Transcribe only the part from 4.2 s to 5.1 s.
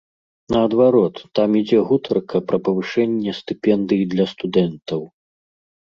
студэнтаў.